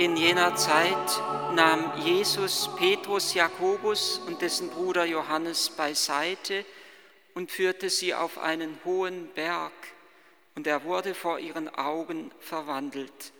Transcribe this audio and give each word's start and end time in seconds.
In 0.00 0.16
jener 0.16 0.56
Zeit 0.56 0.96
nahm 1.52 1.92
Jesus 2.02 2.70
Petrus, 2.78 3.34
Jakobus 3.34 4.16
und 4.26 4.40
dessen 4.40 4.70
Bruder 4.70 5.04
Johannes 5.04 5.68
beiseite 5.68 6.64
und 7.34 7.50
führte 7.50 7.90
sie 7.90 8.14
auf 8.14 8.38
einen 8.38 8.78
hohen 8.86 9.28
Berg, 9.34 9.74
und 10.54 10.66
er 10.66 10.84
wurde 10.84 11.14
vor 11.14 11.38
ihren 11.38 11.68
Augen 11.68 12.30
verwandelt. 12.40 13.32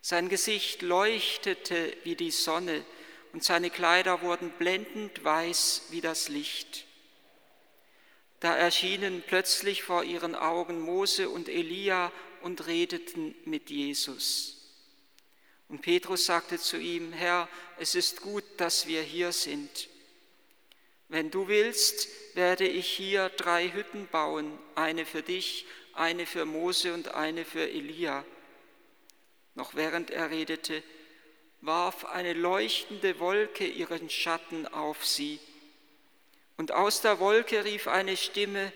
Sein 0.00 0.30
Gesicht 0.30 0.80
leuchtete 0.80 1.94
wie 2.04 2.16
die 2.16 2.30
Sonne, 2.30 2.86
und 3.34 3.44
seine 3.44 3.68
Kleider 3.68 4.22
wurden 4.22 4.48
blendend 4.48 5.22
weiß 5.22 5.88
wie 5.90 6.00
das 6.00 6.30
Licht. 6.30 6.86
Da 8.40 8.56
erschienen 8.56 9.22
plötzlich 9.26 9.82
vor 9.82 10.04
ihren 10.04 10.36
Augen 10.36 10.80
Mose 10.80 11.28
und 11.28 11.50
Elia 11.50 12.10
und 12.40 12.66
redeten 12.66 13.34
mit 13.44 13.68
Jesus. 13.68 14.61
Und 15.72 15.80
Petrus 15.80 16.26
sagte 16.26 16.58
zu 16.58 16.76
ihm, 16.76 17.14
Herr, 17.14 17.48
es 17.78 17.94
ist 17.94 18.20
gut, 18.20 18.44
dass 18.58 18.86
wir 18.86 19.00
hier 19.00 19.32
sind. 19.32 19.88
Wenn 21.08 21.30
du 21.30 21.48
willst, 21.48 22.08
werde 22.34 22.68
ich 22.68 22.86
hier 22.86 23.30
drei 23.30 23.70
Hütten 23.70 24.06
bauen, 24.08 24.58
eine 24.74 25.06
für 25.06 25.22
dich, 25.22 25.64
eine 25.94 26.26
für 26.26 26.44
Mose 26.44 26.92
und 26.92 27.14
eine 27.14 27.46
für 27.46 27.66
Elia. 27.70 28.22
Noch 29.54 29.74
während 29.74 30.10
er 30.10 30.30
redete, 30.30 30.82
warf 31.62 32.04
eine 32.04 32.34
leuchtende 32.34 33.18
Wolke 33.18 33.66
ihren 33.66 34.10
Schatten 34.10 34.66
auf 34.66 35.06
sie. 35.06 35.40
Und 36.58 36.72
aus 36.72 37.00
der 37.00 37.18
Wolke 37.18 37.64
rief 37.64 37.88
eine 37.88 38.18
Stimme, 38.18 38.74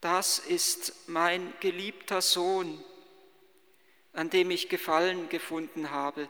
das 0.00 0.40
ist 0.40 1.08
mein 1.08 1.54
geliebter 1.60 2.20
Sohn, 2.20 2.82
an 4.16 4.30
dem 4.30 4.50
ich 4.50 4.70
Gefallen 4.70 5.28
gefunden 5.28 5.90
habe. 5.90 6.26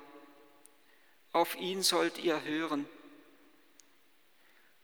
Auf 1.32 1.54
ihn 1.54 1.84
sollt 1.84 2.18
ihr 2.18 2.42
hören. 2.42 2.84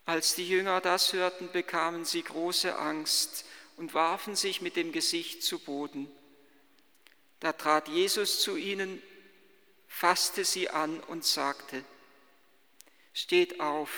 Als 0.07 0.37
die 0.37 0.49
Jünger 0.49 0.81
das 0.81 1.13
hörten, 1.13 1.51
bekamen 1.51 2.05
sie 2.05 2.23
große 2.23 2.79
Angst 2.79 3.45
und 3.77 3.93
warfen 3.93 4.37
sich 4.37 4.63
mit 4.63 4.77
dem 4.77 4.93
Gesicht 4.93 5.43
zu 5.43 5.59
Boden. 5.59 6.09
Da 7.41 7.53
trat 7.53 7.89
Jesus 7.89 8.41
zu 8.41 8.57
ihnen, 8.57 9.03
fasste 9.89 10.45
sie 10.45 10.71
an 10.71 11.01
und 11.01 11.25
sagte, 11.25 11.85
Steht 13.15 13.59
auf, 13.59 13.91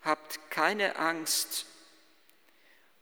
habt 0.00 0.50
keine 0.50 0.96
Angst. 0.96 1.66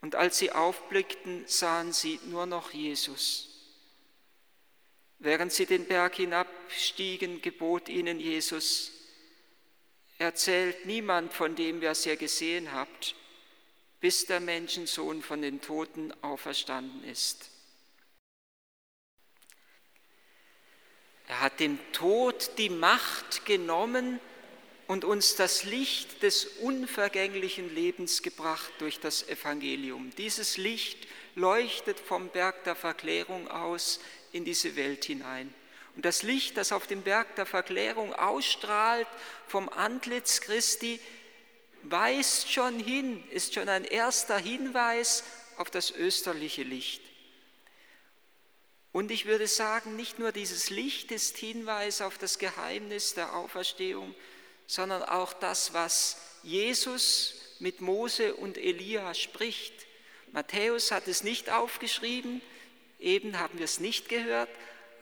Und 0.00 0.16
als 0.16 0.38
sie 0.38 0.50
aufblickten, 0.50 1.44
sahen 1.46 1.92
sie 1.92 2.18
nur 2.24 2.46
noch 2.46 2.72
Jesus. 2.72 3.51
Während 5.24 5.52
sie 5.52 5.66
den 5.66 5.86
Berg 5.86 6.16
hinabstiegen, 6.16 7.40
gebot 7.40 7.88
ihnen 7.88 8.18
Jesus, 8.18 8.90
erzählt 10.18 10.84
niemand 10.84 11.32
von 11.32 11.54
dem, 11.54 11.80
was 11.80 12.04
ihr 12.06 12.16
gesehen 12.16 12.72
habt, 12.72 13.14
bis 14.00 14.26
der 14.26 14.40
Menschensohn 14.40 15.22
von 15.22 15.40
den 15.40 15.60
Toten 15.60 16.12
auferstanden 16.24 17.04
ist. 17.04 17.50
Er 21.28 21.40
hat 21.40 21.60
dem 21.60 21.78
Tod 21.92 22.58
die 22.58 22.68
Macht 22.68 23.46
genommen 23.46 24.18
und 24.88 25.04
uns 25.04 25.36
das 25.36 25.62
Licht 25.62 26.24
des 26.24 26.46
unvergänglichen 26.46 27.72
Lebens 27.72 28.22
gebracht 28.22 28.72
durch 28.80 28.98
das 28.98 29.28
Evangelium. 29.28 30.10
Dieses 30.18 30.56
Licht 30.56 31.06
leuchtet 31.36 32.00
vom 32.00 32.28
Berg 32.28 32.64
der 32.64 32.74
Verklärung 32.74 33.46
aus 33.46 34.00
in 34.32 34.44
diese 34.44 34.76
Welt 34.76 35.04
hinein. 35.04 35.52
Und 35.94 36.04
das 36.04 36.22
Licht, 36.22 36.56
das 36.56 36.72
auf 36.72 36.86
dem 36.86 37.02
Berg 37.02 37.36
der 37.36 37.46
Verklärung 37.46 38.14
ausstrahlt 38.14 39.08
vom 39.46 39.68
Antlitz 39.68 40.40
Christi, 40.40 41.00
weist 41.82 42.50
schon 42.50 42.78
hin, 42.78 43.22
ist 43.30 43.54
schon 43.54 43.68
ein 43.68 43.84
erster 43.84 44.38
Hinweis 44.38 45.24
auf 45.58 45.70
das 45.70 45.90
österliche 45.90 46.62
Licht. 46.62 47.02
Und 48.92 49.10
ich 49.10 49.24
würde 49.24 49.46
sagen, 49.46 49.96
nicht 49.96 50.18
nur 50.18 50.32
dieses 50.32 50.70
Licht 50.70 51.12
ist 51.12 51.36
Hinweis 51.38 52.00
auf 52.02 52.18
das 52.18 52.38
Geheimnis 52.38 53.14
der 53.14 53.34
Auferstehung, 53.34 54.14
sondern 54.66 55.02
auch 55.02 55.32
das, 55.32 55.72
was 55.72 56.18
Jesus 56.42 57.34
mit 57.58 57.80
Mose 57.80 58.34
und 58.34 58.58
Elia 58.58 59.14
spricht. 59.14 59.72
Matthäus 60.32 60.90
hat 60.90 61.08
es 61.08 61.22
nicht 61.22 61.50
aufgeschrieben, 61.50 62.42
Eben 63.02 63.38
haben 63.38 63.58
wir 63.58 63.64
es 63.64 63.80
nicht 63.80 64.08
gehört, 64.08 64.48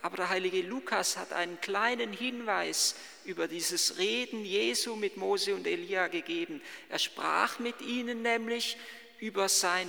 aber 0.02 0.16
der 0.16 0.30
heilige 0.30 0.62
Lukas 0.62 1.18
hat 1.18 1.32
einen 1.32 1.60
kleinen 1.60 2.12
Hinweis 2.12 2.94
über 3.24 3.46
dieses 3.46 3.98
Reden 3.98 4.44
Jesu 4.44 4.96
mit 4.96 5.18
Mose 5.18 5.54
und 5.54 5.66
Elia 5.66 6.08
gegeben. 6.08 6.62
Er 6.88 6.98
sprach 6.98 7.58
mit 7.58 7.80
ihnen 7.82 8.22
nämlich 8.22 8.78
über 9.18 9.50
sein 9.50 9.86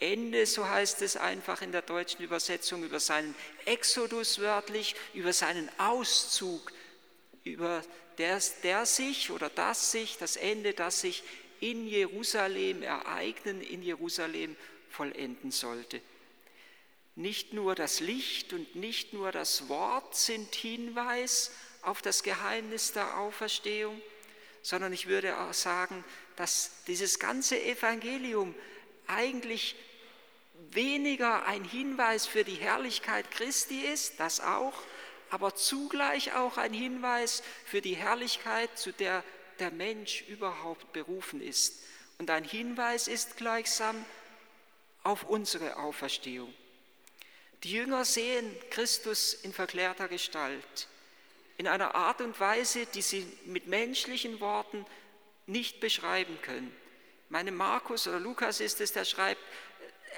Ende, 0.00 0.46
so 0.46 0.66
heißt 0.66 1.02
es 1.02 1.16
einfach 1.16 1.60
in 1.60 1.72
der 1.72 1.82
deutschen 1.82 2.24
Übersetzung, 2.24 2.82
über 2.82 3.00
seinen 3.00 3.34
Exodus 3.66 4.38
wörtlich, 4.38 4.96
über 5.12 5.34
seinen 5.34 5.68
Auszug, 5.78 6.72
über 7.44 7.82
der, 8.16 8.40
der 8.62 8.86
sich 8.86 9.30
oder 9.30 9.50
das 9.50 9.92
sich, 9.92 10.16
das 10.16 10.36
Ende, 10.36 10.72
das 10.72 11.02
sich 11.02 11.22
in 11.60 11.86
Jerusalem 11.86 12.82
ereignen, 12.82 13.60
in 13.60 13.82
Jerusalem 13.82 14.56
vollenden 14.88 15.50
sollte. 15.50 16.00
Nicht 17.16 17.52
nur 17.52 17.74
das 17.74 18.00
Licht 18.00 18.52
und 18.52 18.74
nicht 18.74 19.12
nur 19.12 19.30
das 19.30 19.68
Wort 19.68 20.16
sind 20.16 20.54
Hinweis 20.54 21.52
auf 21.82 22.02
das 22.02 22.22
Geheimnis 22.22 22.92
der 22.92 23.18
Auferstehung, 23.18 24.00
sondern 24.62 24.92
ich 24.92 25.06
würde 25.06 25.38
auch 25.38 25.52
sagen, 25.52 26.04
dass 26.36 26.82
dieses 26.86 27.18
ganze 27.18 27.62
Evangelium 27.62 28.54
eigentlich 29.06 29.76
weniger 30.70 31.46
ein 31.46 31.64
Hinweis 31.64 32.26
für 32.26 32.42
die 32.42 32.54
Herrlichkeit 32.54 33.30
Christi 33.30 33.80
ist, 33.80 34.18
das 34.18 34.40
auch, 34.40 34.74
aber 35.30 35.54
zugleich 35.54 36.34
auch 36.34 36.56
ein 36.56 36.72
Hinweis 36.72 37.42
für 37.66 37.80
die 37.80 37.96
Herrlichkeit, 37.96 38.76
zu 38.78 38.92
der 38.92 39.22
der 39.58 39.70
Mensch 39.70 40.24
überhaupt 40.28 40.92
berufen 40.92 41.40
ist. 41.40 41.82
Und 42.18 42.30
ein 42.30 42.44
Hinweis 42.44 43.08
ist 43.08 43.36
gleichsam 43.36 44.04
auf 45.02 45.24
unsere 45.24 45.76
Auferstehung. 45.76 46.52
Die 47.64 47.72
Jünger 47.72 48.04
sehen 48.04 48.54
Christus 48.68 49.32
in 49.32 49.54
verklärter 49.54 50.06
Gestalt, 50.06 50.86
in 51.56 51.66
einer 51.66 51.94
Art 51.94 52.20
und 52.20 52.38
Weise, 52.38 52.84
die 52.84 53.00
sie 53.00 53.26
mit 53.46 53.68
menschlichen 53.68 54.38
Worten 54.40 54.84
nicht 55.46 55.80
beschreiben 55.80 56.38
können. 56.42 56.76
Meine 57.30 57.52
Markus 57.52 58.06
oder 58.06 58.20
Lukas 58.20 58.60
ist 58.60 58.82
es, 58.82 58.92
der 58.92 59.06
schreibt, 59.06 59.40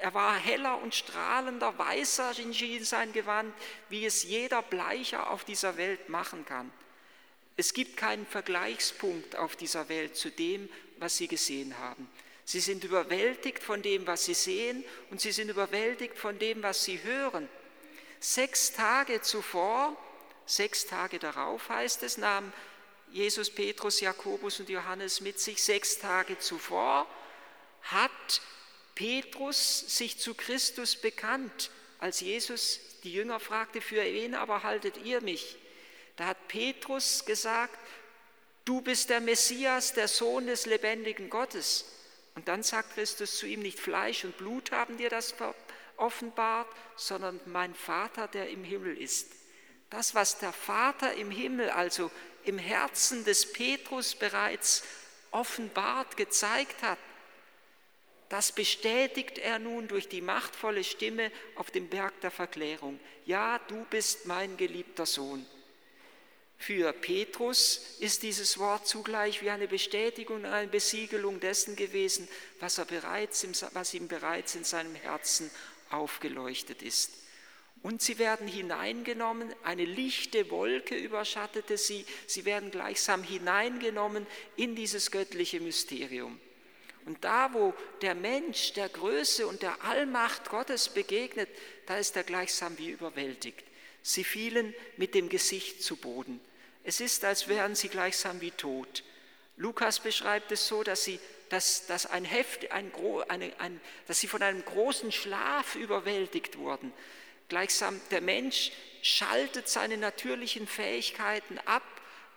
er 0.01 0.13
war 0.13 0.35
heller 0.35 0.77
und 0.81 0.93
strahlender, 0.93 1.77
weißer 1.77 2.37
in 2.37 2.83
sein 2.83 3.13
Gewand, 3.13 3.53
wie 3.87 4.05
es 4.05 4.23
jeder 4.23 4.61
Bleicher 4.61 5.31
auf 5.31 5.45
dieser 5.45 5.77
Welt 5.77 6.09
machen 6.09 6.45
kann. 6.45 6.69
Es 7.55 7.73
gibt 7.73 7.95
keinen 7.95 8.25
Vergleichspunkt 8.25 9.37
auf 9.37 9.55
dieser 9.55 9.87
Welt 9.87 10.17
zu 10.17 10.29
dem, 10.31 10.69
was 10.99 11.15
sie 11.15 11.29
gesehen 11.29 11.79
haben. 11.79 12.09
Sie 12.47 12.61
sind 12.61 12.85
überwältigt 12.85 13.61
von 13.61 13.81
dem, 13.81 14.07
was 14.07 14.23
sie 14.23 14.33
sehen 14.33 14.85
und 15.11 15.19
sie 15.19 15.33
sind 15.33 15.49
überwältigt 15.49 16.17
von 16.17 16.39
dem, 16.39 16.63
was 16.63 16.85
sie 16.85 17.03
hören. 17.03 17.49
Sechs 18.21 18.71
Tage 18.71 19.21
zuvor, 19.21 19.97
sechs 20.45 20.85
Tage 20.85 21.19
darauf 21.19 21.67
heißt 21.67 22.03
es, 22.03 22.17
nahm 22.17 22.53
Jesus, 23.11 23.49
Petrus, 23.49 23.99
Jakobus 23.99 24.61
und 24.61 24.69
Johannes 24.69 25.19
mit 25.19 25.41
sich. 25.41 25.61
Sechs 25.61 25.99
Tage 25.99 26.39
zuvor 26.39 27.05
hat 27.81 28.41
Petrus 28.95 29.81
sich 29.97 30.17
zu 30.17 30.33
Christus 30.33 30.95
bekannt, 30.95 31.69
als 31.99 32.21
Jesus 32.21 32.79
die 33.03 33.11
Jünger 33.11 33.41
fragte, 33.41 33.81
für 33.81 34.01
wen 34.01 34.35
aber 34.35 34.63
haltet 34.63 34.95
ihr 35.03 35.19
mich? 35.19 35.57
Da 36.15 36.27
hat 36.27 36.47
Petrus 36.47 37.25
gesagt, 37.25 37.77
du 38.63 38.79
bist 38.79 39.09
der 39.09 39.19
Messias, 39.19 39.93
der 39.93 40.07
Sohn 40.07 40.47
des 40.47 40.65
lebendigen 40.65 41.29
Gottes. 41.29 41.96
Und 42.37 42.47
dann 42.47 42.61
sagt 42.61 42.93
Christus 42.93 43.39
zu 43.39 43.47
ihm, 43.47 43.63
nicht 43.63 43.79
Fleisch 43.79 44.23
und 44.23 44.37
Blut 44.37 44.71
haben 44.71 44.95
dir 44.97 45.09
das 45.09 45.33
offenbart, 45.95 46.67
sondern 46.95 47.39
mein 47.47 47.73
Vater, 47.73 48.27
der 48.27 48.51
im 48.51 48.63
Himmel 48.63 48.95
ist. 48.95 49.31
Das, 49.89 50.13
was 50.13 50.37
der 50.37 50.53
Vater 50.53 51.15
im 51.15 51.31
Himmel, 51.31 51.71
also 51.71 52.11
im 52.43 52.59
Herzen 52.59 53.25
des 53.25 53.51
Petrus 53.53 54.13
bereits 54.13 54.83
offenbart, 55.31 56.15
gezeigt 56.15 56.83
hat, 56.83 56.99
das 58.29 58.51
bestätigt 58.51 59.39
er 59.39 59.57
nun 59.57 59.87
durch 59.87 60.07
die 60.07 60.21
machtvolle 60.21 60.83
Stimme 60.83 61.31
auf 61.55 61.71
dem 61.71 61.89
Berg 61.89 62.21
der 62.21 62.29
Verklärung. 62.29 62.99
Ja, 63.25 63.57
du 63.67 63.83
bist 63.89 64.27
mein 64.27 64.57
geliebter 64.57 65.07
Sohn. 65.07 65.43
Für 66.57 66.91
Petrus 66.91 67.95
ist 67.99 68.23
dieses 68.23 68.57
Wort 68.57 68.87
zugleich 68.87 69.41
wie 69.41 69.49
eine 69.49 69.67
Bestätigung, 69.67 70.43
eine 70.45 70.67
Besiegelung 70.67 71.39
dessen 71.39 71.75
gewesen, 71.75 72.27
was, 72.59 72.77
er 72.77 72.85
bereits, 72.85 73.45
was 73.73 73.93
ihm 73.93 74.07
bereits 74.07 74.55
in 74.55 74.63
seinem 74.63 74.95
Herzen 74.95 75.51
aufgeleuchtet 75.91 76.81
ist. 76.81 77.11
Und 77.83 78.01
sie 78.01 78.17
werden 78.17 78.47
hineingenommen, 78.47 79.53
eine 79.63 79.85
lichte 79.85 80.49
Wolke 80.49 80.95
überschattete 80.95 81.77
sie, 81.77 82.05
sie 82.25 82.43
werden 82.43 82.71
gleichsam 82.71 83.23
hineingenommen 83.23 84.25
in 84.55 84.75
dieses 84.75 85.11
göttliche 85.11 85.61
Mysterium. 85.61 86.39
Und 87.05 87.23
da, 87.23 87.53
wo 87.53 87.73
der 88.01 88.15
Mensch 88.15 88.73
der 88.73 88.89
Größe 88.89 89.47
und 89.47 89.61
der 89.61 89.81
Allmacht 89.83 90.49
Gottes 90.49 90.89
begegnet, 90.89 91.49
da 91.85 91.97
ist 91.97 92.17
er 92.17 92.23
gleichsam 92.23 92.77
wie 92.77 92.89
überwältigt. 92.89 93.63
Sie 94.07 94.23
fielen 94.23 94.73
mit 94.95 95.15
dem 95.15 95.27
Gesicht 95.27 95.83
zu 95.83 95.97
Boden. 95.97 96.39
Es 96.85 97.01
ist, 97.01 97.25
als 97.25 97.49
wären 97.49 97.75
sie 97.75 97.89
gleichsam 97.89 98.39
wie 98.39 98.51
tot. 98.51 99.03
Lukas 99.57 99.99
beschreibt 99.99 100.49
es 100.53 100.65
so, 100.65 100.81
dass 100.81 101.03
sie, 101.03 101.19
dass, 101.49 101.87
dass, 101.87 102.05
ein 102.05 102.23
Heft, 102.23 102.71
ein, 102.71 102.89
eine, 103.27 103.51
ein, 103.59 103.81
dass 104.07 104.21
sie 104.21 104.29
von 104.29 104.41
einem 104.41 104.63
großen 104.63 105.11
Schlaf 105.11 105.75
überwältigt 105.75 106.57
wurden. 106.57 106.93
Gleichsam 107.49 107.99
der 108.09 108.21
Mensch 108.21 108.71
schaltet 109.01 109.67
seine 109.67 109.97
natürlichen 109.97 110.67
Fähigkeiten 110.67 111.59
ab. 111.65 111.83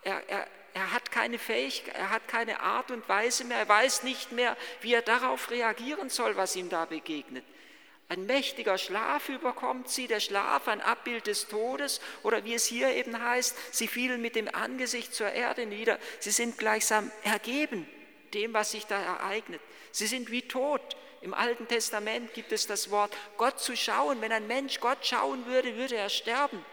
Er, 0.03 0.29
er, 0.29 0.49
er 0.75 0.93
hat 0.93 1.13
keine 1.13 1.39
Fähigkeit, 1.39 1.95
er 1.95 2.11
hat 2.11 2.27
keine 2.27 2.59
Art 2.59 2.91
und 2.91 3.09
Weise 3.09 3.45
mehr, 3.45 3.59
er 3.59 3.69
weiß 3.69 4.03
nicht 4.03 4.33
mehr, 4.33 4.57
wie 4.81 4.93
er 4.93 5.03
darauf 5.03 5.53
reagieren 5.53 6.11
soll, 6.11 6.37
was 6.37 6.57
ihm 6.57 6.69
da 6.69 6.87
begegnet. 6.87 7.45
Ein 8.11 8.27
mächtiger 8.27 8.77
Schlaf 8.77 9.29
überkommt 9.29 9.89
sie, 9.89 10.09
der 10.09 10.19
Schlaf, 10.19 10.67
ein 10.67 10.81
Abbild 10.81 11.29
des 11.29 11.47
Todes, 11.47 12.01
oder 12.25 12.45
wie 12.45 12.55
es 12.55 12.67
hier 12.67 12.91
eben 12.91 13.23
heißt, 13.23 13.57
sie 13.71 13.87
fielen 13.87 14.21
mit 14.21 14.35
dem 14.35 14.53
Angesicht 14.53 15.15
zur 15.15 15.31
Erde 15.31 15.65
nieder. 15.65 15.97
Sie 16.19 16.33
sind 16.33 16.59
gleichsam 16.59 17.13
ergeben 17.23 17.89
dem, 18.35 18.53
was 18.53 18.73
sich 18.73 18.87
da 18.87 19.01
ereignet. 19.01 19.61
Sie 19.93 20.09
sind 20.09 20.33
wie 20.33 20.43
tot. 20.43 20.81
Im 21.21 21.35
Alten 21.35 21.69
Testament 21.69 22.35
gibt 22.35 22.51
es 22.51 22.67
das 22.67 22.91
Wort, 22.91 23.17
Gott 23.37 23.61
zu 23.61 23.77
schauen. 23.77 24.21
Wenn 24.21 24.33
ein 24.33 24.49
Mensch 24.49 24.81
Gott 24.81 25.07
schauen 25.07 25.47
würde, 25.47 25.77
würde 25.77 25.95
er 25.95 26.09
sterben. 26.09 26.65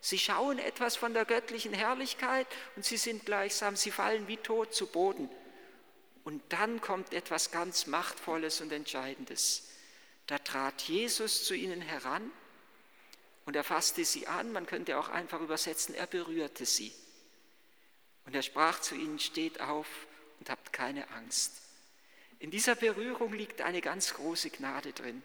Sie 0.00 0.18
schauen 0.18 0.58
etwas 0.58 0.96
von 0.96 1.12
der 1.12 1.26
göttlichen 1.26 1.74
Herrlichkeit 1.74 2.46
und 2.76 2.84
sie 2.86 2.96
sind 2.96 3.26
gleichsam, 3.26 3.76
sie 3.76 3.90
fallen 3.90 4.26
wie 4.26 4.38
tot 4.38 4.74
zu 4.74 4.86
Boden. 4.86 5.28
Und 6.24 6.42
dann 6.48 6.80
kommt 6.80 7.12
etwas 7.12 7.50
ganz 7.50 7.86
Machtvolles 7.86 8.62
und 8.62 8.72
Entscheidendes. 8.72 9.68
Da 10.26 10.38
trat 10.38 10.82
Jesus 10.82 11.44
zu 11.44 11.54
ihnen 11.54 11.80
heran 11.80 12.30
und 13.44 13.56
er 13.56 13.64
fasste 13.64 14.04
sie 14.04 14.26
an, 14.26 14.52
man 14.52 14.66
könnte 14.66 14.98
auch 14.98 15.08
einfach 15.08 15.40
übersetzen, 15.40 15.94
er 15.94 16.06
berührte 16.06 16.64
sie. 16.64 16.92
Und 18.24 18.34
er 18.34 18.42
sprach 18.42 18.80
zu 18.80 18.94
ihnen, 18.94 19.18
steht 19.18 19.60
auf 19.60 19.88
und 20.38 20.48
habt 20.48 20.72
keine 20.72 21.10
Angst. 21.10 21.52
In 22.38 22.50
dieser 22.50 22.74
Berührung 22.74 23.32
liegt 23.32 23.60
eine 23.60 23.80
ganz 23.80 24.14
große 24.14 24.50
Gnade 24.50 24.92
drin. 24.92 25.22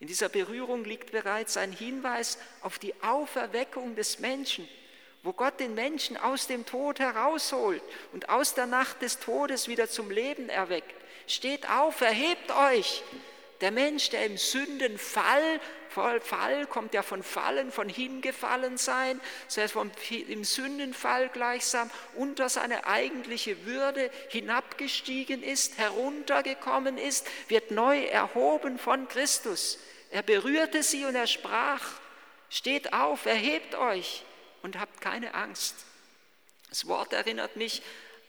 In 0.00 0.06
dieser 0.06 0.28
Berührung 0.28 0.84
liegt 0.84 1.12
bereits 1.12 1.56
ein 1.56 1.72
Hinweis 1.72 2.38
auf 2.60 2.78
die 2.78 2.94
Auferweckung 3.02 3.96
des 3.96 4.18
Menschen, 4.18 4.68
wo 5.22 5.32
Gott 5.32 5.58
den 5.58 5.74
Menschen 5.74 6.16
aus 6.16 6.46
dem 6.46 6.66
Tod 6.66 6.98
herausholt 6.98 7.82
und 8.12 8.28
aus 8.28 8.54
der 8.54 8.66
Nacht 8.66 9.00
des 9.00 9.18
Todes 9.18 9.68
wieder 9.68 9.88
zum 9.88 10.10
Leben 10.10 10.48
erweckt. 10.50 10.94
Steht 11.26 11.68
auf, 11.68 12.00
erhebt 12.02 12.50
euch, 12.50 13.02
der 13.60 13.70
Mensch, 13.70 14.10
der 14.10 14.26
im 14.26 14.36
Sündenfall, 14.36 15.60
Fall 16.20 16.66
kommt 16.66 16.92
ja 16.92 17.02
von 17.02 17.22
Fallen, 17.22 17.72
von 17.72 17.88
hingefallen 17.88 18.76
sein, 18.76 19.18
das 19.46 19.56
heißt 19.56 19.72
vom, 19.72 19.90
im 20.28 20.44
Sündenfall 20.44 21.30
gleichsam 21.30 21.90
unter 22.14 22.50
seine 22.50 22.86
eigentliche 22.86 23.64
Würde 23.64 24.10
hinabgestiegen 24.28 25.42
ist, 25.42 25.78
heruntergekommen 25.78 26.98
ist, 26.98 27.26
wird 27.48 27.70
neu 27.70 28.04
erhoben 28.04 28.78
von 28.78 29.08
Christus. 29.08 29.78
Er 30.10 30.22
berührte 30.22 30.82
sie 30.82 31.06
und 31.06 31.14
er 31.14 31.26
sprach, 31.26 31.82
steht 32.50 32.92
auf, 32.92 33.24
erhebt 33.24 33.74
euch 33.74 34.22
und 34.62 34.78
habt 34.78 35.00
keine 35.00 35.34
Angst. 35.34 35.86
Das 36.68 36.86
Wort 36.88 37.14
erinnert 37.14 37.56
mich 37.56 37.80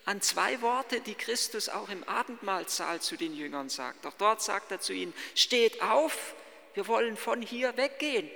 an 0.08 0.22
zwei 0.22 0.62
Worte, 0.62 1.00
die 1.00 1.14
Christus 1.14 1.68
auch 1.68 1.90
im 1.90 2.02
Abendmahlsaal 2.04 2.98
zu 3.02 3.18
den 3.18 3.34
Jüngern 3.34 3.68
sagt. 3.68 4.06
Doch 4.06 4.14
dort 4.14 4.40
sagt 4.40 4.72
er 4.72 4.80
zu 4.80 4.94
ihnen, 4.94 5.12
steht 5.34 5.82
auf, 5.82 6.34
wir 6.72 6.88
wollen 6.88 7.18
von 7.18 7.42
hier 7.42 7.76
weggehen. 7.76 8.30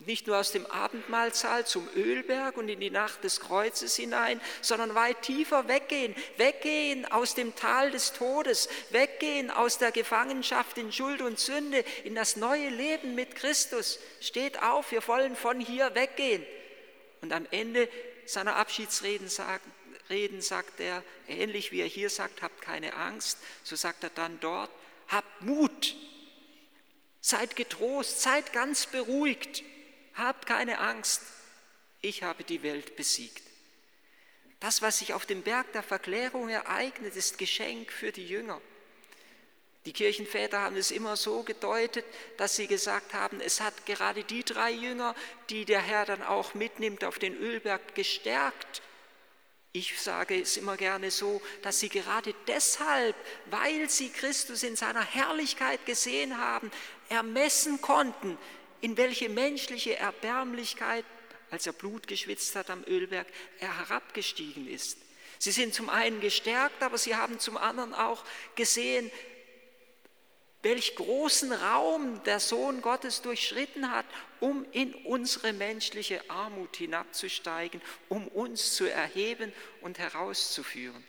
Nicht 0.00 0.26
nur 0.26 0.36
aus 0.36 0.50
dem 0.50 0.66
Abendmahlsaal 0.66 1.64
zum 1.64 1.88
Ölberg 1.94 2.56
und 2.56 2.68
in 2.68 2.80
die 2.80 2.90
Nacht 2.90 3.22
des 3.22 3.38
Kreuzes 3.38 3.94
hinein, 3.94 4.40
sondern 4.60 4.96
weit 4.96 5.22
tiefer 5.22 5.68
weggehen. 5.68 6.16
Weggehen 6.38 7.04
aus 7.06 7.36
dem 7.36 7.54
Tal 7.54 7.92
des 7.92 8.12
Todes, 8.12 8.68
weggehen 8.90 9.52
aus 9.52 9.78
der 9.78 9.92
Gefangenschaft 9.92 10.76
in 10.76 10.90
Schuld 10.90 11.22
und 11.22 11.38
Sünde, 11.38 11.84
in 12.02 12.16
das 12.16 12.34
neue 12.34 12.68
Leben 12.68 13.14
mit 13.14 13.36
Christus. 13.36 14.00
Steht 14.20 14.60
auf, 14.60 14.90
wir 14.90 15.06
wollen 15.06 15.36
von 15.36 15.60
hier 15.60 15.94
weggehen. 15.94 16.44
Und 17.20 17.32
am 17.32 17.46
Ende 17.52 17.88
seiner 18.26 18.56
Abschiedsreden 18.56 19.28
sagen, 19.28 19.77
reden, 20.10 20.40
sagt 20.40 20.80
er, 20.80 21.02
ähnlich 21.26 21.72
wie 21.72 21.80
er 21.80 21.86
hier 21.86 22.10
sagt, 22.10 22.42
habt 22.42 22.62
keine 22.62 22.94
Angst, 22.94 23.38
so 23.62 23.76
sagt 23.76 24.04
er 24.04 24.10
dann 24.10 24.40
dort, 24.40 24.70
habt 25.08 25.42
Mut, 25.42 25.96
seid 27.20 27.56
getrost, 27.56 28.20
seid 28.20 28.52
ganz 28.52 28.86
beruhigt, 28.86 29.62
habt 30.14 30.46
keine 30.46 30.78
Angst, 30.78 31.22
ich 32.00 32.22
habe 32.22 32.44
die 32.44 32.62
Welt 32.62 32.96
besiegt. 32.96 33.42
Das, 34.60 34.82
was 34.82 34.98
sich 34.98 35.14
auf 35.14 35.26
dem 35.26 35.42
Berg 35.42 35.72
der 35.72 35.82
Verklärung 35.82 36.48
ereignet, 36.48 37.14
ist 37.14 37.38
Geschenk 37.38 37.92
für 37.92 38.12
die 38.12 38.26
Jünger. 38.26 38.60
Die 39.84 39.92
Kirchenväter 39.92 40.60
haben 40.60 40.76
es 40.76 40.90
immer 40.90 41.16
so 41.16 41.44
gedeutet, 41.44 42.04
dass 42.36 42.56
sie 42.56 42.66
gesagt 42.66 43.14
haben, 43.14 43.40
es 43.40 43.60
hat 43.60 43.86
gerade 43.86 44.24
die 44.24 44.44
drei 44.44 44.70
Jünger, 44.70 45.14
die 45.48 45.64
der 45.64 45.80
Herr 45.80 46.04
dann 46.04 46.22
auch 46.22 46.54
mitnimmt 46.54 47.04
auf 47.04 47.18
den 47.18 47.36
Ölberg, 47.36 47.94
gestärkt 47.94 48.82
ich 49.72 50.00
sage 50.00 50.40
es 50.40 50.56
immer 50.56 50.76
gerne 50.76 51.10
so, 51.10 51.42
dass 51.62 51.80
sie 51.80 51.88
gerade 51.88 52.34
deshalb, 52.46 53.14
weil 53.46 53.88
sie 53.90 54.08
Christus 54.10 54.62
in 54.62 54.76
seiner 54.76 55.04
Herrlichkeit 55.04 55.84
gesehen 55.86 56.38
haben, 56.38 56.70
ermessen 57.08 57.80
konnten, 57.80 58.38
in 58.80 58.96
welche 58.96 59.28
menschliche 59.28 59.96
Erbärmlichkeit, 59.96 61.04
als 61.50 61.66
er 61.66 61.72
Blut 61.72 62.06
geschwitzt 62.06 62.54
hat 62.56 62.70
am 62.70 62.84
Ölberg, 62.84 63.26
er 63.60 63.76
herabgestiegen 63.78 64.68
ist. 64.68 64.98
Sie 65.38 65.52
sind 65.52 65.74
zum 65.74 65.88
einen 65.88 66.20
gestärkt, 66.20 66.82
aber 66.82 66.98
sie 66.98 67.14
haben 67.14 67.38
zum 67.38 67.56
anderen 67.56 67.94
auch 67.94 68.24
gesehen, 68.56 69.10
welch 70.62 70.96
großen 70.96 71.52
Raum 71.52 72.22
der 72.24 72.40
Sohn 72.40 72.82
Gottes 72.82 73.22
durchschritten 73.22 73.90
hat, 73.90 74.06
um 74.40 74.66
in 74.72 74.94
unsere 74.94 75.52
menschliche 75.52 76.28
Armut 76.28 76.76
hinabzusteigen, 76.76 77.80
um 78.08 78.26
uns 78.28 78.74
zu 78.74 78.90
erheben 78.90 79.52
und 79.82 79.98
herauszuführen. 79.98 81.04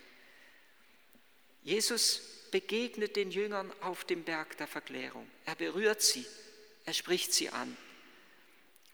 Jesus 1.64 2.22
begegnet 2.52 3.16
den 3.16 3.32
Jüngern 3.32 3.72
auf 3.82 4.06
dem 4.06 4.24
Berg 4.24 4.58
der 4.58 4.68
Verklärung. 4.68 5.30
Er 5.46 5.56
berührt 5.56 6.02
sie, 6.02 6.26
er 6.86 6.94
spricht 6.94 7.34
sie 7.34 7.50
an. 7.50 7.76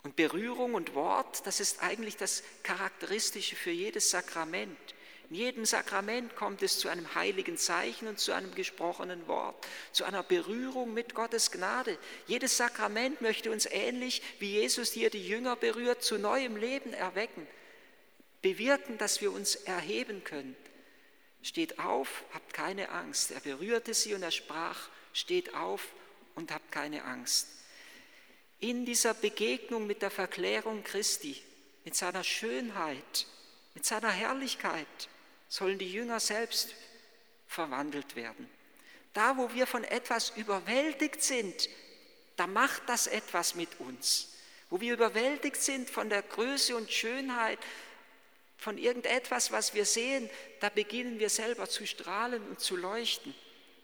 Und 0.04 0.16
Berührung 0.16 0.76
und 0.76 0.94
Wort, 0.94 1.46
das 1.48 1.60
ist 1.60 1.82
eigentlich 1.82 2.16
das 2.16 2.44
Charakteristische 2.64 3.56
für 3.56 3.72
jedes 3.72 4.12
Sakrament. 4.12 4.78
In 5.30 5.36
jedem 5.36 5.66
Sakrament 5.66 6.36
kommt 6.36 6.62
es 6.62 6.78
zu 6.78 6.88
einem 6.88 7.16
heiligen 7.16 7.58
Zeichen 7.58 8.08
und 8.08 8.20
zu 8.20 8.32
einem 8.32 8.54
gesprochenen 8.54 9.28
Wort, 9.28 9.56
zu 9.92 10.04
einer 10.04 10.22
Berührung 10.22 10.94
mit 10.94 11.16
Gottes 11.16 11.50
Gnade. 11.50 11.98
Jedes 12.28 12.58
Sakrament 12.58 13.22
möchte 13.22 13.52
uns 13.52 13.66
ähnlich 13.66 14.22
wie 14.40 14.52
Jesus 14.52 14.92
hier 14.92 15.10
die 15.10 15.28
Jünger 15.28 15.56
berührt, 15.56 16.04
zu 16.04 16.20
neuem 16.20 16.58
Leben 16.58 16.94
erwecken, 16.94 17.48
bewirken, 18.44 19.00
dass 19.00 19.20
wir 19.22 19.32
uns 19.32 19.56
erheben 19.56 20.24
können. 20.24 20.56
Steht 21.42 21.80
auf, 21.80 22.24
habt 22.34 22.54
keine 22.54 22.90
Angst. 22.90 23.32
Er 23.32 23.40
berührte 23.40 23.94
sie 23.96 24.14
und 24.14 24.22
er 24.22 24.32
sprach, 24.32 24.90
steht 25.14 25.56
auf 25.56 25.82
und 26.36 26.52
habt 26.52 26.72
keine 26.72 27.04
Angst. 27.04 27.48
In 28.60 28.86
dieser 28.86 29.16
Begegnung 29.16 29.88
mit 29.88 30.02
der 30.04 30.12
Verklärung 30.12 30.84
Christi, 30.84 31.42
mit 31.84 31.96
seiner 31.96 32.24
Schönheit, 32.24 33.28
mit 33.74 33.86
seiner 33.86 34.10
Herrlichkeit, 34.12 34.88
sollen 35.48 35.78
die 35.78 35.92
Jünger 35.92 36.20
selbst 36.20 36.74
verwandelt 37.48 38.16
werden. 38.16 38.50
Da, 39.14 39.38
wo 39.38 39.54
wir 39.54 39.66
von 39.66 39.84
etwas 39.84 40.32
überwältigt 40.36 41.24
sind, 41.24 41.70
da 42.36 42.48
macht 42.48 42.84
das 42.88 43.08
etwas 43.08 43.56
mit 43.56 43.80
uns. 43.80 44.34
Wo 44.70 44.82
wir 44.82 44.94
überwältigt 44.94 45.62
sind 45.62 45.90
von 45.90 46.10
der 46.10 46.22
Größe 46.22 46.76
und 46.76 46.92
Schönheit, 46.92 47.60
von 48.58 48.78
irgendetwas, 48.78 49.52
was 49.52 49.74
wir 49.74 49.86
sehen, 49.86 50.30
da 50.60 50.70
beginnen 50.70 51.20
wir 51.20 51.30
selber 51.30 51.70
zu 51.70 51.86
strahlen 51.86 52.42
und 52.48 52.60
zu 52.60 52.76
leuchten. 52.76 53.34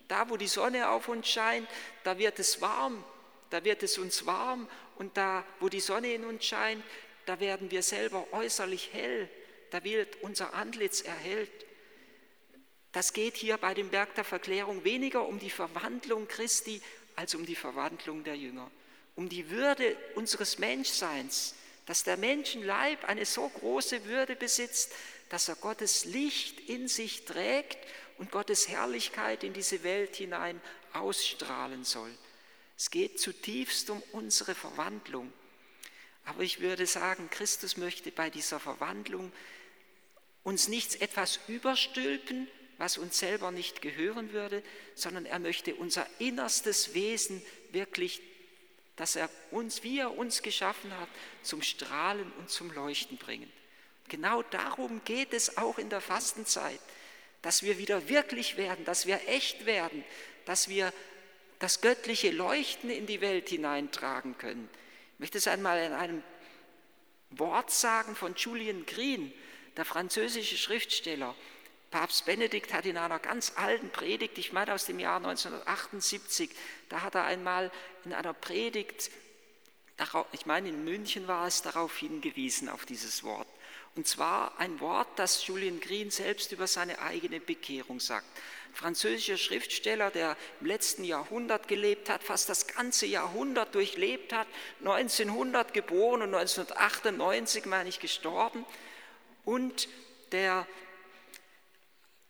Da, 0.07 0.29
wo 0.29 0.37
die 0.37 0.47
Sonne 0.47 0.89
auf 0.89 1.07
uns 1.07 1.29
scheint, 1.29 1.69
da 2.03 2.17
wird 2.17 2.39
es 2.39 2.59
warm, 2.59 3.03
da 3.49 3.63
wird 3.63 3.83
es 3.83 3.97
uns 3.97 4.25
warm 4.25 4.67
und 4.95 5.15
da, 5.15 5.45
wo 5.59 5.69
die 5.69 5.79
Sonne 5.79 6.13
in 6.13 6.25
uns 6.25 6.45
scheint, 6.45 6.83
da 7.25 7.39
werden 7.39 7.71
wir 7.71 7.83
selber 7.83 8.25
äußerlich 8.31 8.91
hell 8.91 9.29
da 9.71 9.83
wird 9.83 10.21
unser 10.21 10.53
Antlitz 10.53 11.01
erhellt. 11.01 11.49
Das 12.91 13.13
geht 13.13 13.37
hier 13.37 13.57
bei 13.57 13.73
dem 13.73 13.89
Berg 13.89 14.15
der 14.15 14.25
Verklärung 14.25 14.83
weniger 14.83 15.25
um 15.25 15.39
die 15.39 15.49
Verwandlung 15.49 16.27
Christi 16.27 16.81
als 17.15 17.35
um 17.35 17.45
die 17.45 17.55
Verwandlung 17.55 18.23
der 18.23 18.35
Jünger. 18.35 18.69
um 19.15 19.29
die 19.29 19.49
Würde 19.49 19.97
unseres 20.15 20.57
Menschseins, 20.57 21.55
dass 21.85 22.03
der 22.03 22.17
Menschenleib 22.17 23.03
eine 23.05 23.25
so 23.25 23.47
große 23.47 24.05
Würde 24.05 24.35
besitzt, 24.35 24.93
dass 25.29 25.49
er 25.49 25.55
Gottes 25.55 26.05
Licht 26.05 26.69
in 26.69 26.87
sich 26.87 27.25
trägt 27.25 27.77
und 28.17 28.31
Gottes 28.31 28.67
Herrlichkeit 28.67 29.43
in 29.43 29.53
diese 29.53 29.83
Welt 29.83 30.15
hinein 30.15 30.61
ausstrahlen 30.93 31.83
soll. 31.83 32.11
Es 32.77 32.89
geht 32.89 33.19
zutiefst 33.19 33.89
um 33.89 34.01
unsere 34.11 34.55
Verwandlung. 34.55 35.31
Aber 36.25 36.43
ich 36.43 36.59
würde 36.59 36.85
sagen, 36.85 37.29
Christus 37.29 37.77
möchte 37.77 38.11
bei 38.11 38.29
dieser 38.29 38.59
Verwandlung 38.59 39.31
uns 40.43 40.67
nichts 40.67 40.95
etwas 40.95 41.39
überstülpen, 41.47 42.47
was 42.77 42.97
uns 42.97 43.19
selber 43.19 43.51
nicht 43.51 43.81
gehören 43.81 44.33
würde, 44.33 44.63
sondern 44.95 45.25
er 45.25 45.39
möchte 45.39 45.75
unser 45.75 46.07
innerstes 46.19 46.93
Wesen 46.93 47.41
wirklich, 47.71 48.21
dass 48.95 49.15
er 49.15 49.29
uns, 49.51 49.83
wie 49.83 49.99
er 49.99 50.17
uns 50.17 50.41
geschaffen 50.41 50.91
hat, 50.97 51.09
zum 51.43 51.61
Strahlen 51.61 52.31
und 52.39 52.49
zum 52.49 52.71
Leuchten 52.71 53.17
bringen. 53.17 53.51
Genau 54.07 54.41
darum 54.41 55.01
geht 55.05 55.33
es 55.33 55.57
auch 55.57 55.77
in 55.77 55.89
der 55.89 56.01
Fastenzeit, 56.01 56.79
dass 57.41 57.63
wir 57.63 57.77
wieder 57.77 58.09
wirklich 58.09 58.57
werden, 58.57 58.83
dass 58.83 59.05
wir 59.05 59.19
echt 59.27 59.65
werden, 59.65 60.03
dass 60.45 60.67
wir 60.67 60.91
das 61.59 61.81
göttliche 61.81 62.31
Leuchten 62.31 62.89
in 62.89 63.05
die 63.05 63.21
Welt 63.21 63.49
hineintragen 63.49 64.37
können. 64.37 64.67
Ich 65.13 65.19
möchte 65.19 65.37
es 65.37 65.47
einmal 65.47 65.83
in 65.83 65.93
einem 65.93 66.23
Wort 67.29 67.71
sagen 67.71 68.15
von 68.15 68.35
Julian 68.35 68.85
Green, 68.87 69.31
der 69.77 69.85
französische 69.85 70.57
Schriftsteller. 70.57 71.35
Papst 71.91 72.25
Benedikt 72.25 72.73
hat 72.73 72.85
in 72.85 72.97
einer 72.97 73.19
ganz 73.19 73.53
alten 73.55 73.89
Predigt, 73.89 74.37
ich 74.37 74.53
meine 74.53 74.73
aus 74.73 74.85
dem 74.85 74.99
Jahr 74.99 75.17
1978, 75.17 76.49
da 76.87 77.01
hat 77.01 77.15
er 77.15 77.25
einmal 77.25 77.69
in 78.05 78.13
einer 78.13 78.33
Predigt, 78.33 79.11
ich 80.31 80.45
meine 80.45 80.69
in 80.69 80.85
München 80.85 81.27
war 81.27 81.47
es, 81.47 81.61
darauf 81.61 81.97
hingewiesen, 81.97 82.69
auf 82.69 82.85
dieses 82.85 83.23
Wort. 83.23 83.47
Und 83.95 84.07
zwar 84.07 84.57
ein 84.57 84.79
Wort, 84.79 85.07
das 85.17 85.45
Julian 85.45 85.81
Green 85.81 86.11
selbst 86.11 86.53
über 86.53 86.65
seine 86.65 86.99
eigene 86.99 87.41
Bekehrung 87.41 87.99
sagt. 87.99 88.25
Französischer 88.73 89.37
Schriftsteller, 89.37 90.11
der 90.11 90.37
im 90.61 90.67
letzten 90.67 91.03
Jahrhundert 91.03 91.67
gelebt 91.67 92.09
hat, 92.09 92.23
fast 92.23 92.47
das 92.47 92.67
ganze 92.67 93.05
Jahrhundert 93.05 93.75
durchlebt 93.75 94.31
hat, 94.31 94.47
1900 94.79 95.73
geboren 95.73 96.21
und 96.21 96.33
1998, 96.33 97.65
meine 97.65 97.89
ich, 97.89 97.99
gestorben. 97.99 98.65
Und 99.45 99.87
der 100.31 100.67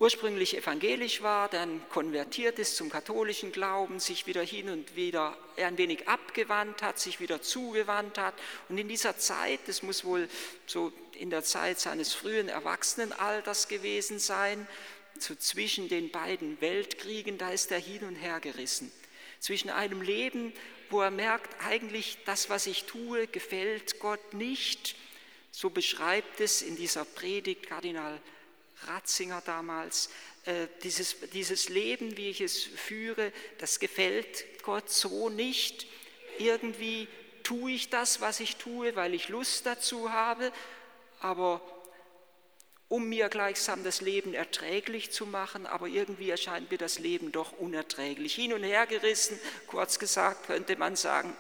ursprünglich 0.02 0.58
evangelisch 0.58 1.22
war, 1.22 1.48
dann 1.48 1.80
konvertiert 1.90 2.58
ist 2.58 2.76
zum 2.76 2.90
katholischen 2.90 3.52
Glauben, 3.52 4.00
sich 4.00 4.26
wieder 4.26 4.42
hin 4.42 4.70
und 4.70 4.96
wieder 4.96 5.38
ein 5.58 5.78
wenig 5.78 6.08
abgewandt 6.08 6.82
hat, 6.82 6.98
sich 6.98 7.20
wieder 7.20 7.44
zugewandt 7.44 8.18
hat. 8.18 8.34
Und 8.68 8.80
in 8.80 8.88
dieser 8.88 9.20
Zeit, 9.20 9.60
das 9.68 9.84
muss 9.84 10.04
wohl 10.04 10.28
so 10.66 10.92
in 11.14 11.30
der 11.30 11.44
Zeit 11.44 11.80
seines 11.80 12.14
frühen 12.14 12.50
Erwachsenenalters 12.50 13.68
gewesen 13.68 14.18
sein, 14.18 14.68
so 15.20 15.36
zwischen 15.36 15.88
den 15.88 16.10
beiden 16.10 16.60
Weltkriegen, 16.62 17.38
da 17.38 17.52
ist 17.52 17.72
er 17.72 17.78
hin 17.78 18.04
und 18.04 18.16
her 18.16 18.40
gerissen. 18.40 18.92
Zwischen 19.40 19.70
einem 19.70 20.02
Leben, 20.02 20.52
wo 20.90 21.02
er 21.02 21.12
merkt, 21.12 21.64
eigentlich 21.64 22.18
das, 22.26 22.50
was 22.50 22.66
ich 22.66 22.86
tue, 22.86 23.28
gefällt 23.28 24.00
Gott 24.00 24.34
nicht. 24.34 24.96
So 25.52 25.70
beschreibt 25.70 26.40
es 26.40 26.62
in 26.62 26.76
dieser 26.76 27.06
Predigt 27.06 27.68
Kardinal 27.68 28.20
Ratzinger 28.88 29.42
damals, 29.46 30.10
äh, 30.46 30.68
dieses, 30.84 31.18
dieses 31.34 31.70
Leben, 31.70 32.18
wie 32.18 32.30
ich 32.30 32.42
es 32.42 32.64
führe, 32.64 33.32
das 33.60 33.80
gefällt 33.80 34.64
Gott 34.64 34.90
so 34.90 35.30
nicht. 35.30 35.86
Irgendwie 36.40 37.08
tue 37.44 37.72
ich 37.74 37.90
das, 37.90 38.22
was 38.22 38.40
ich 38.40 38.56
tue, 38.56 38.96
weil 38.96 39.14
ich 39.14 39.30
Lust 39.30 39.66
dazu 39.66 40.12
habe, 40.12 40.52
aber 41.20 41.62
um 42.88 43.08
mir 43.08 43.30
gleichsam 43.30 43.84
das 43.84 44.02
Leben 44.02 44.34
erträglich 44.34 45.12
zu 45.12 45.26
machen, 45.26 45.66
aber 45.66 45.88
irgendwie 45.88 46.30
erscheint 46.30 46.72
mir 46.72 46.78
das 46.78 47.00
Leben 47.00 47.32
doch 47.32 47.54
unerträglich. 47.54 48.36
Hin 48.36 48.54
und 48.54 48.64
her 48.64 48.86
gerissen, 48.86 49.40
kurz 49.68 49.98
gesagt 49.98 50.48
könnte 50.48 50.76
man 50.76 50.96
sagen, 50.96 51.34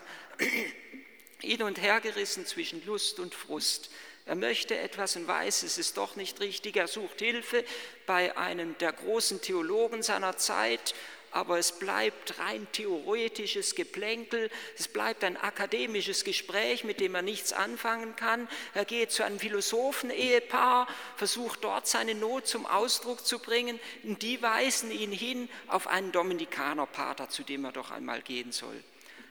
hin 1.41 1.63
und 1.63 1.81
her 1.81 2.00
gerissen 2.01 2.45
zwischen 2.45 2.86
Lust 2.86 3.19
und 3.19 3.33
Frust. 3.33 3.89
Er 4.25 4.36
möchte 4.36 4.77
etwas 4.77 5.15
und 5.15 5.27
weiß, 5.27 5.63
es 5.63 5.77
ist 5.77 5.98
doch 5.98 6.15
nicht 6.15 6.39
richtig. 6.39 6.77
Er 6.77 6.88
sucht 6.88 7.19
Hilfe 7.19 7.65
bei 8.05 8.38
einem 8.38 8.77
der 8.77 8.93
großen 8.93 9.41
Theologen 9.41 10.03
seiner 10.03 10.38
Zeit, 10.38 10.93
aber 11.31 11.57
es 11.57 11.71
bleibt 11.79 12.39
rein 12.39 12.67
theoretisches 12.74 13.74
Geplänkel, 13.75 14.50
es 14.77 14.89
bleibt 14.89 15.24
ein 15.24 15.38
akademisches 15.38 16.24
Gespräch, 16.24 16.83
mit 16.83 17.00
dem 17.00 17.15
er 17.15 17.21
nichts 17.21 17.53
anfangen 17.53 18.15
kann. 18.15 18.48
Er 18.74 18.86
geht 18.86 19.12
zu 19.12 19.24
einem 19.24 19.39
Philosophen-Ehepaar, 19.39 20.88
versucht 21.15 21.63
dort 21.63 21.88
seine 21.88 22.15
Not 22.15 22.48
zum 22.48 22.65
Ausdruck 22.65 23.25
zu 23.25 23.39
bringen 23.39 23.79
und 24.03 24.21
die 24.21 24.41
weisen 24.41 24.91
ihn 24.91 25.13
hin 25.13 25.50
auf 25.67 25.88
einen 25.88 26.12
Dominikanerpater, 26.12 27.29
zu 27.29 27.43
dem 27.43 27.65
er 27.65 27.71
doch 27.71 27.91
einmal 27.91 28.21
gehen 28.21 28.51
soll. 28.51 28.83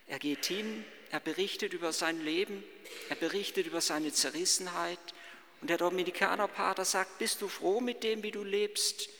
Er 0.06 0.18
geht 0.18 0.46
hin, 0.46 0.84
er 1.10 1.20
berichtet 1.20 1.72
über 1.72 1.92
sein 1.92 2.24
Leben, 2.24 2.62
er 3.08 3.16
berichtet 3.16 3.66
über 3.66 3.80
seine 3.80 4.12
Zerrissenheit. 4.12 4.98
Und 5.60 5.68
der 5.68 5.76
Dominikanerpater 5.76 6.84
sagt, 6.84 7.18
bist 7.18 7.42
du 7.42 7.48
froh 7.48 7.80
mit 7.80 8.02
dem, 8.02 8.22
wie 8.22 8.30
du 8.30 8.44
lebst? 8.44 9.10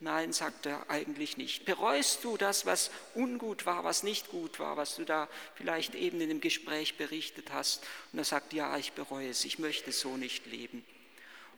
Nein, 0.00 0.32
sagt 0.32 0.66
er 0.66 0.88
eigentlich 0.90 1.36
nicht. 1.36 1.64
Bereust 1.64 2.22
du 2.22 2.36
das, 2.36 2.66
was 2.66 2.92
ungut 3.14 3.66
war, 3.66 3.82
was 3.82 4.04
nicht 4.04 4.28
gut 4.28 4.60
war, 4.60 4.76
was 4.76 4.94
du 4.94 5.04
da 5.04 5.28
vielleicht 5.56 5.96
eben 5.96 6.20
in 6.20 6.28
dem 6.28 6.40
Gespräch 6.40 6.96
berichtet 6.96 7.52
hast? 7.52 7.84
Und 8.12 8.20
er 8.20 8.24
sagt, 8.24 8.52
ja, 8.52 8.78
ich 8.78 8.92
bereue 8.92 9.28
es, 9.28 9.44
ich 9.44 9.58
möchte 9.58 9.90
so 9.90 10.16
nicht 10.16 10.46
leben. 10.46 10.84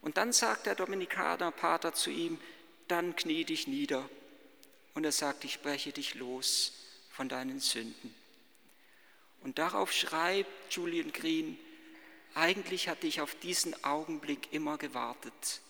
Und 0.00 0.16
dann 0.16 0.32
sagt 0.32 0.64
der 0.64 0.74
Dominikanerpater 0.74 1.92
zu 1.92 2.10
ihm, 2.10 2.38
dann 2.88 3.14
knie 3.14 3.44
dich 3.44 3.66
nieder. 3.66 4.08
Und 4.94 5.04
er 5.04 5.12
sagt, 5.12 5.44
ich 5.44 5.52
spreche 5.52 5.92
dich 5.92 6.14
los 6.14 6.72
von 7.10 7.28
deinen 7.28 7.60
Sünden. 7.60 8.14
Und 9.42 9.58
darauf 9.58 9.92
schreibt 9.92 10.74
Julian 10.74 11.12
Green, 11.12 11.58
eigentlich 12.34 12.88
hatte 12.88 13.06
ich 13.06 13.20
auf 13.20 13.34
diesen 13.34 13.84
Augenblick 13.84 14.52
immer 14.52 14.78
gewartet, 14.78 15.60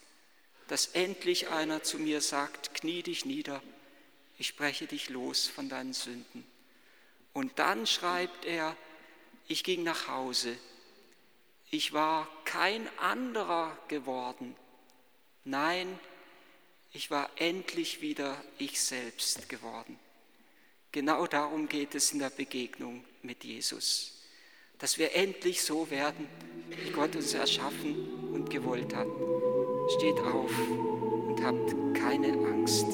dass 0.68 0.88
endlich 0.88 1.48
einer 1.48 1.82
zu 1.82 1.98
mir 1.98 2.20
sagt, 2.20 2.74
knie 2.74 3.02
dich 3.02 3.24
nieder, 3.24 3.62
ich 4.38 4.48
spreche 4.48 4.86
dich 4.86 5.08
los 5.08 5.48
von 5.48 5.68
deinen 5.68 5.92
Sünden. 5.92 6.46
Und 7.32 7.58
dann 7.58 7.86
schreibt 7.86 8.44
er, 8.44 8.76
ich 9.48 9.64
ging 9.64 9.82
nach 9.82 10.08
Hause, 10.08 10.56
ich 11.70 11.92
war 11.92 12.28
kein 12.44 12.88
anderer 12.98 13.76
geworden, 13.88 14.56
nein, 15.44 15.98
ich 16.92 17.10
war 17.10 17.30
endlich 17.36 18.00
wieder 18.00 18.42
ich 18.58 18.80
selbst 18.80 19.48
geworden. 19.48 19.98
Genau 20.92 21.26
darum 21.26 21.68
geht 21.68 21.94
es 21.94 22.12
in 22.12 22.18
der 22.18 22.30
Begegnung 22.30 23.04
mit 23.22 23.44
Jesus, 23.44 24.24
dass 24.78 24.98
wir 24.98 25.14
endlich 25.14 25.62
so 25.62 25.88
werden, 25.88 26.26
wie 26.68 26.90
Gott 26.90 27.14
uns 27.14 27.32
erschaffen 27.32 28.32
und 28.32 28.50
gewollt 28.50 28.94
hat. 28.94 29.06
Steht 29.96 30.18
auf 30.18 30.50
und 31.28 31.40
habt 31.44 31.74
keine 31.94 32.32
Angst. 32.32 32.86